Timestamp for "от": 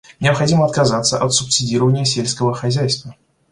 1.23-1.31